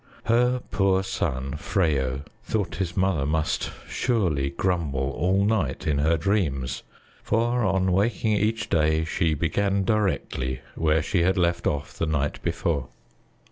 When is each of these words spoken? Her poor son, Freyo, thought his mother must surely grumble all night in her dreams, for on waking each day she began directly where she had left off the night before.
Her 0.23 0.61
poor 0.71 1.03
son, 1.03 1.57
Freyo, 1.57 2.23
thought 2.43 2.77
his 2.77 2.97
mother 2.97 3.23
must 3.23 3.71
surely 3.87 4.49
grumble 4.49 5.11
all 5.11 5.45
night 5.45 5.85
in 5.85 5.99
her 5.99 6.17
dreams, 6.17 6.81
for 7.21 7.63
on 7.63 7.91
waking 7.91 8.31
each 8.31 8.67
day 8.67 9.03
she 9.05 9.35
began 9.35 9.83
directly 9.83 10.61
where 10.73 11.03
she 11.03 11.21
had 11.21 11.37
left 11.37 11.67
off 11.67 11.93
the 11.93 12.07
night 12.07 12.41
before. 12.41 12.87